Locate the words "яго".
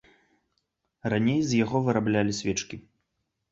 1.63-1.77